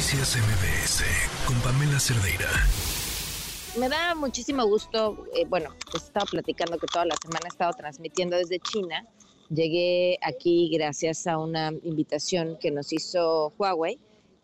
[0.00, 1.04] Noticias MBS
[1.46, 2.48] con Pamela Cerdeira.
[3.78, 7.48] Me da muchísimo gusto, eh, bueno, pues he estado platicando que toda la semana he
[7.48, 9.04] estado transmitiendo desde China.
[9.50, 13.98] Llegué aquí gracias a una invitación que nos hizo Huawei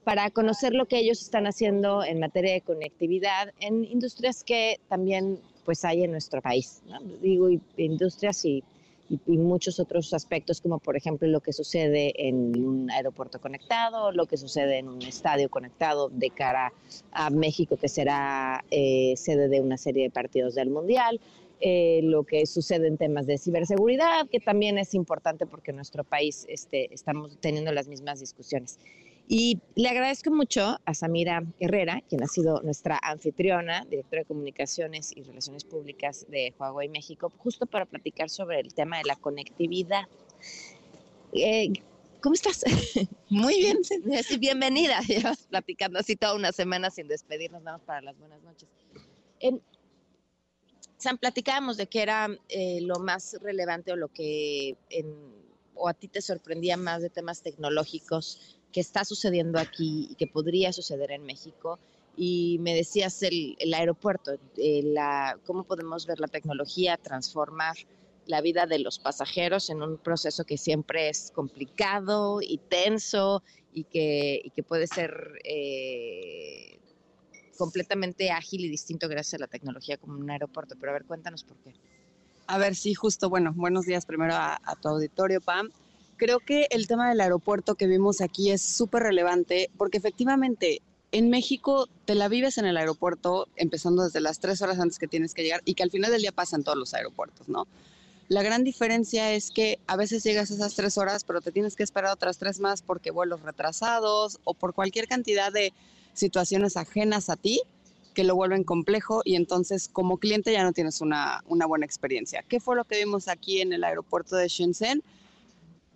[0.05, 5.41] para conocer lo que ellos están haciendo en materia de conectividad en industrias que también
[5.65, 6.83] pues hay en nuestro país.
[7.23, 7.49] Digo,
[7.79, 8.63] industrias y
[9.09, 14.27] y, muchos otros aspectos, como por ejemplo lo que sucede en un aeropuerto conectado, lo
[14.27, 16.73] que sucede en un estadio conectado de cara
[17.13, 21.21] a México, que será eh, sede de una serie de partidos del Mundial.
[21.61, 26.05] Eh, lo que sucede en temas de ciberseguridad, que también es importante porque en nuestro
[26.05, 28.79] país este, estamos teniendo las mismas discusiones.
[29.29, 35.13] Y le agradezco mucho a Samira Herrera, quien ha sido nuestra anfitriona, directora de comunicaciones
[35.17, 40.05] y relaciones públicas de Huawei México, justo para platicar sobre el tema de la conectividad.
[41.33, 41.73] Eh,
[42.21, 42.63] ¿Cómo estás?
[43.29, 43.79] Muy bien,
[44.39, 45.01] bienvenida.
[45.09, 48.69] Llevas platicando así toda una semana sin despedirnos, vamos para las buenas noches.
[50.99, 54.77] Sam, platicábamos de qué era eh, lo más relevante o lo que
[55.75, 60.27] o a ti te sorprendía más de temas tecnológicos que está sucediendo aquí y que
[60.27, 61.79] podría suceder en México.
[62.15, 67.75] Y me decías el, aeropuerto, eh, la, cómo podemos ver la tecnología transformar
[68.27, 73.85] la vida de los pasajeros en un proceso que siempre es complicado y tenso y
[73.85, 76.79] que, y que puede ser eh,
[77.57, 80.75] completamente ágil y distinto gracias a la tecnología como un aeropuerto.
[80.79, 81.73] Pero a ver, cuéntanos por qué.
[82.47, 85.71] A ver, sí, justo, bueno, buenos días primero a, a tu auditorio, Pam.
[86.17, 90.81] Creo que el tema del aeropuerto que vimos aquí es súper relevante porque efectivamente
[91.13, 95.09] en México te la vives en el aeropuerto empezando desde las tres horas antes que
[95.09, 97.67] tienes que llegar y que al final del día pasan todos los aeropuertos, ¿no?
[98.29, 101.85] La gran diferencia es que a veces llegas esas tres horas, pero te tienes que
[101.85, 105.73] esperar otras tres más porque vuelos retrasados o por cualquier cantidad de
[106.13, 107.61] situaciones ajenas a ti
[108.15, 112.43] que lo vuelven complejo y entonces como cliente ya no tienes una, una buena experiencia.
[112.49, 115.03] ¿Qué fue lo que vimos aquí en el aeropuerto de Shenzhen?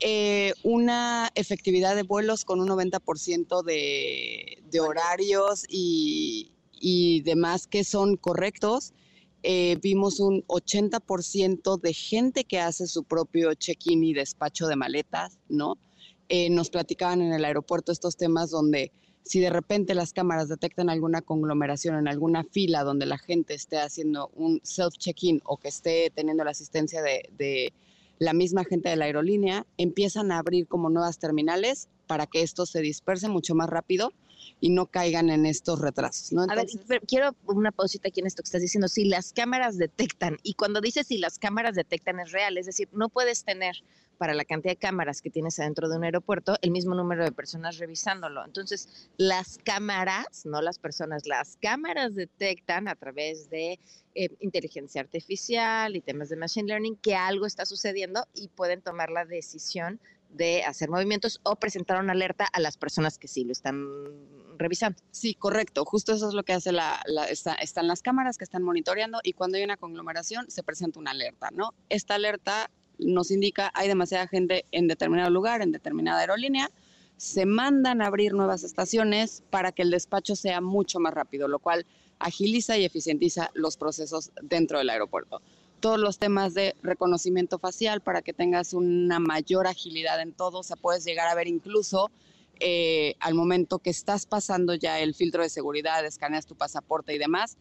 [0.03, 7.85] Eh, una efectividad de vuelos con un 90% de, de horarios y, y, demás que
[7.85, 8.95] son correctos.
[9.43, 15.39] Eh, vimos un 80% de gente que hace su propio check-in y despacho de maletas,
[15.51, 15.77] ¿no?
[16.31, 20.89] Eh, nos platicaban en el aeropuerto estos temas donde si de repente las cámaras detectan
[20.89, 26.11] alguna conglomeración en alguna fila donde la gente esté haciendo un self-check-in o que esté
[26.15, 27.73] teniendo la asistencia de
[28.21, 32.67] la misma gente de la aerolínea, empiezan a abrir como nuevas terminales para que esto
[32.67, 34.13] se disperse mucho más rápido
[34.61, 36.31] y no caigan en estos retrasos.
[36.31, 36.43] ¿no?
[36.43, 38.89] a ver, quiero una pausita aquí en esto que estás diciendo.
[38.89, 42.91] Si las cámaras detectan, y cuando dices si las cámaras detectan es real, es decir,
[42.93, 43.77] no puedes tener
[44.21, 47.33] para la cantidad de cámaras que tienes adentro de un aeropuerto el mismo número de
[47.33, 48.45] personas revisándolo.
[48.45, 53.81] Entonces, las cámaras, no las personas, las cámaras detectan a través de
[54.15, 59.09] eh, inteligencia artificial y temas de machine learning que algo está sucediendo y pueden tomar
[59.09, 59.99] la decisión
[60.29, 63.79] de hacer movimientos o presentar una alerta a las personas que sí lo están
[64.59, 65.01] revisando.
[65.13, 65.87] Sí, correcto.
[65.87, 67.03] Justo eso es lo que hace la,
[67.59, 71.49] están las cámaras que están monitoreando y cuando hay una conglomeración se presenta una alerta,
[71.53, 71.73] ¿no?
[71.89, 72.71] Esta alerta
[73.01, 76.71] nos indica hay demasiada gente en determinado lugar, en determinada aerolínea,
[77.17, 81.59] se mandan a abrir nuevas estaciones para que el despacho sea mucho más rápido, lo
[81.59, 81.87] cual
[82.19, 85.41] agiliza y eficientiza los procesos dentro del aeropuerto
[85.81, 90.59] todos los temas de reconocimiento facial para que tengas una mayor agilidad en todo.
[90.59, 92.11] O sea, puedes llegar a ver incluso
[92.61, 97.19] eh, al momento que estás pasando ya el filtro de seguridad, escaneas tu pasaporte y
[97.19, 97.57] demás,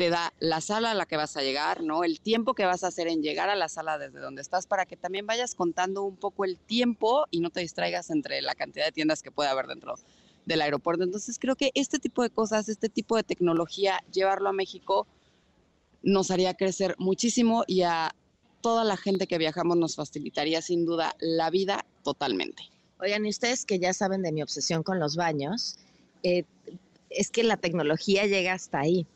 [0.00, 2.04] te da la sala a la que vas a llegar, ¿no?
[2.04, 4.86] El tiempo que vas a hacer en llegar a la sala desde donde estás para
[4.86, 8.86] que también vayas contando un poco el tiempo y no te distraigas entre la cantidad
[8.86, 9.96] de tiendas que puede haber dentro
[10.46, 11.04] del aeropuerto.
[11.04, 15.06] Entonces creo que este tipo de cosas, este tipo de tecnología, llevarlo a México
[16.02, 18.14] nos haría crecer muchísimo y a
[18.62, 22.62] toda la gente que viajamos nos facilitaría sin duda la vida totalmente.
[23.00, 25.76] Oigan, y ustedes que ya saben de mi obsesión con los baños,
[26.22, 26.44] eh,
[27.10, 29.06] es que la tecnología llega hasta ahí.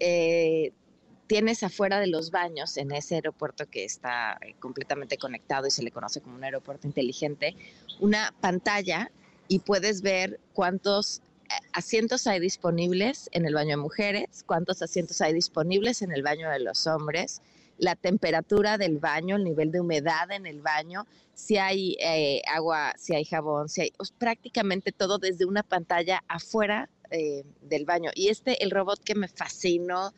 [0.00, 0.72] Eh,
[1.26, 5.82] tienes afuera de los baños, en ese aeropuerto que está eh, completamente conectado y se
[5.82, 7.54] le conoce como un aeropuerto inteligente,
[8.00, 9.10] una pantalla
[9.46, 11.22] y puedes ver cuántos
[11.72, 16.50] asientos hay disponibles en el baño de mujeres, cuántos asientos hay disponibles en el baño
[16.50, 17.40] de los hombres,
[17.78, 22.94] la temperatura del baño, el nivel de humedad en el baño, si hay eh, agua,
[22.98, 28.10] si hay jabón, si hay prácticamente todo desde una pantalla afuera eh, del baño.
[28.14, 30.12] Y este, el robot que me fascinó,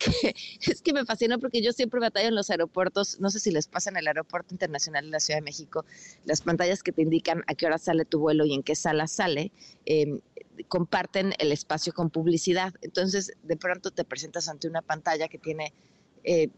[0.60, 3.66] es que me fascina porque yo siempre batallo en los aeropuertos, no sé si les
[3.66, 5.84] pasa en el aeropuerto internacional de la Ciudad de México,
[6.24, 9.06] las pantallas que te indican a qué hora sale tu vuelo y en qué sala
[9.06, 9.52] sale,
[9.86, 10.20] em,
[10.68, 12.74] comparten el espacio con publicidad.
[12.82, 15.72] Entonces, de pronto te presentas ante una pantalla que tiene
[16.24, 16.48] eh,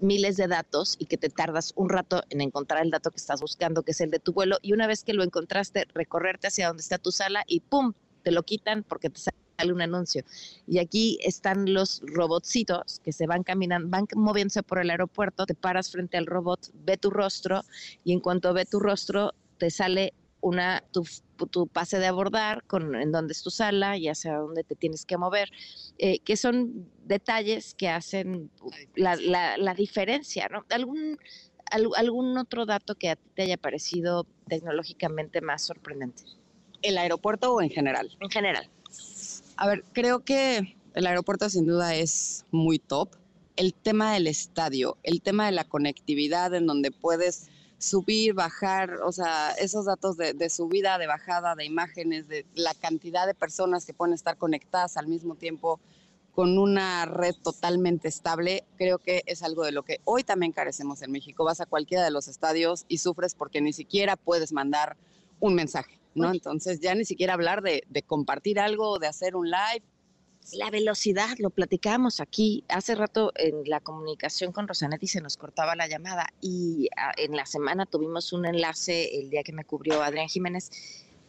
[0.00, 3.40] miles de datos y que te tardas un rato en encontrar el dato que estás
[3.40, 6.68] buscando, que es el de tu vuelo, y una vez que lo encontraste, recorrerte hacia
[6.68, 7.94] donde está tu sala y ¡pum!
[8.26, 10.24] Te lo quitan porque te sale un anuncio.
[10.66, 15.54] Y aquí están los robotcitos que se van caminando, van moviéndose por el aeropuerto, te
[15.54, 17.62] paras frente al robot, ve tu rostro
[18.02, 23.12] y en cuanto ve tu rostro te sale una tu, pase de abordar con en
[23.12, 25.48] dónde es tu sala y hacia dónde te tienes que mover,
[25.98, 28.50] eh, que son detalles que hacen
[28.96, 30.64] la, la, diferencia, ¿no?
[30.70, 31.16] ¿Algún,
[31.70, 36.24] ¿Algún otro dato que a ti te haya parecido tecnológicamente más sorprendente?
[36.82, 38.16] ¿El aeropuerto o en general?
[38.20, 38.68] En general.
[39.56, 43.10] A ver, creo que el aeropuerto sin duda es muy top.
[43.56, 49.12] El tema del estadio, el tema de la conectividad en donde puedes subir, bajar, o
[49.12, 53.94] sea, esos datos de, subida, de bajada, de imágenes, de la cantidad de personas que
[53.94, 55.80] pueden estar conectadas al mismo tiempo
[56.32, 61.00] con una red totalmente estable, creo que es algo de lo que hoy también carecemos
[61.00, 61.44] en México.
[61.44, 64.98] Vas a cualquiera de los estadios y sufres porque ni siquiera puedes mandar
[65.40, 66.32] un mensaje, ¿no?
[66.32, 69.84] Entonces ya ni siquiera hablar de, de compartir algo, de hacer un live,
[70.52, 72.64] la velocidad, lo platicábamos aquí.
[72.68, 77.36] Hace rato en la comunicación con Rosanetti se nos cortaba la llamada y ah, en
[77.36, 80.70] la semana tuvimos un enlace el día que me cubrió Adrián Jiménez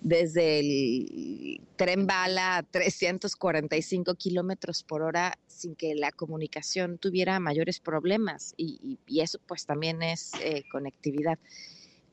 [0.01, 7.79] desde el tren bala a 345 kilómetros por hora sin que la comunicación tuviera mayores
[7.79, 11.39] problemas y, eso pues también es eh, conectividad.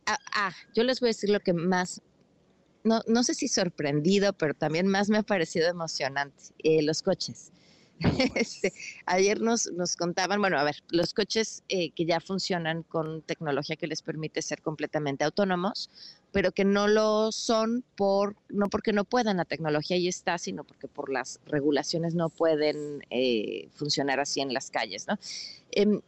[0.07, 2.01] Ah, ah, yo les voy a decir lo que más
[2.85, 7.51] no, no sé si sorprendido, pero también más me ha parecido emocionante, eh, los coches.
[8.35, 8.73] Este,
[9.07, 13.77] ayer nos, nos contaban, bueno, a ver, los coches eh, que ya funcionan con tecnología
[13.77, 15.91] que les permite ser completamente autónomos,
[16.33, 20.65] pero que no lo son por, no porque no puedan, la tecnología ahí está, sino
[20.65, 25.17] porque por las regulaciones no pueden eh, funcionar así en las calles, ¿no?
[25.71, 26.01] Em,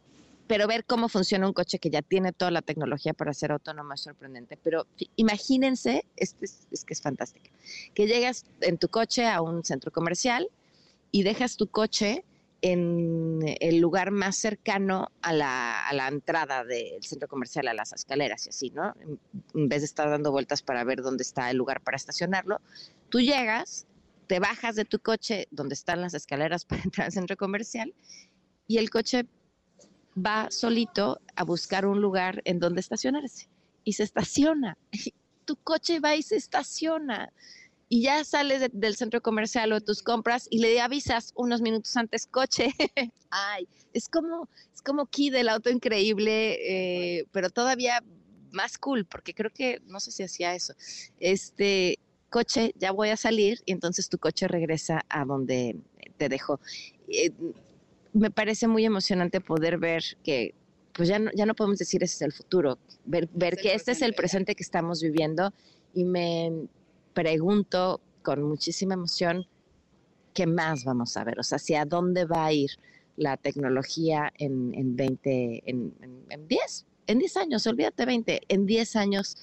[0.47, 3.93] pero ver cómo funciona un coche que ya tiene toda la tecnología para ser autónomo
[3.93, 4.57] es sorprendente.
[4.63, 7.49] Pero imagínense, este es, que es fantástico,
[7.93, 10.49] que llegas en tu coche a un centro comercial
[11.11, 12.23] y dejas tu coche
[12.61, 17.93] en el lugar más cercano a la, a la, entrada del centro comercial, a las
[17.93, 18.95] escaleras y así, ¿no?
[19.53, 22.59] En vez de estar dando vueltas para ver dónde está el lugar para estacionarlo,
[23.09, 23.85] tú llegas,
[24.25, 27.93] te bajas de tu coche donde están las escaleras para entrar al centro comercial
[28.67, 29.25] y el coche
[30.17, 33.49] va solito a buscar un lugar en donde estacionarse
[33.83, 34.77] y se estaciona.
[35.45, 37.31] Tu coche va y se estaciona
[37.89, 41.95] y ya sales del centro comercial o de tus compras y le avisas unos minutos
[41.95, 42.73] antes coche.
[43.29, 48.03] Ay, es como es como Key del auto increíble, eh, pero todavía
[48.51, 50.73] más cool porque creo que no sé si hacía eso.
[51.19, 51.97] Este
[52.29, 55.77] coche, ya voy a salir y entonces tu coche regresa a donde
[56.17, 56.59] te dejó.
[57.07, 57.31] Eh,
[58.13, 60.53] me parece muy emocionante poder ver que
[60.93, 63.91] pues ya no, ya no podemos decir ese es el futuro, ver, ver que este
[63.91, 65.53] es el presente que estamos viviendo
[65.93, 66.51] y me
[67.13, 69.45] pregunto con muchísima emoción
[70.33, 72.71] qué más vamos a ver, o sea, hacia dónde va a ir
[73.15, 75.93] la tecnología en, en 20, en,
[76.29, 79.37] en, 10, en 10 años, olvídate 20, en 10 años,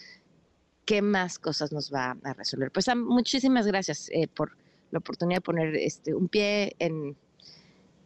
[0.85, 2.71] ¿qué más cosas nos va a resolver?
[2.71, 4.57] Pues muchísimas gracias eh, por
[4.91, 7.17] la oportunidad de poner este, un pie en,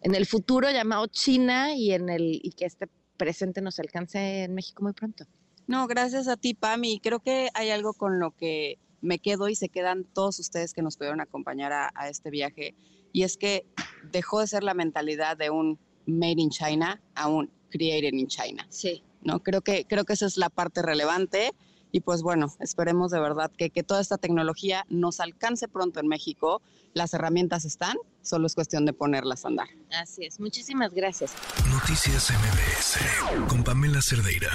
[0.03, 4.55] en el futuro llamado China y en el y que este presente nos alcance en
[4.55, 5.25] México muy pronto.
[5.67, 9.49] No, gracias a ti, Pam, y creo que hay algo con lo que me quedo
[9.49, 12.75] y se quedan todos ustedes que nos pudieron acompañar a, este viaje,
[13.13, 13.67] y es que
[14.11, 18.67] dejó de ser la mentalidad de un made in China a un created in China.
[18.71, 19.03] Sí.
[19.23, 19.43] ¿no?
[19.43, 21.53] Creo que, creo que esa es la parte relevante
[21.93, 26.09] y pues bueno, esperemos de verdad que, que toda esta tecnología nos alcance pronto en
[26.09, 26.63] México.
[26.95, 29.69] Las herramientas están, solo es cuestión de ponerlas a andar.
[29.91, 31.35] Así es, muchísimas gracias.
[31.71, 34.51] Noticias MBS con Pamela Cerdeira.